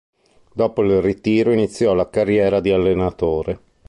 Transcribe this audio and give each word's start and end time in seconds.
Dopo 0.55 0.81
il 0.81 0.99
ritiro 0.99 1.51
iniziò 1.53 1.93
la 1.93 2.09
carriera 2.09 2.59
di 2.59 2.71
allenatore. 2.71 3.59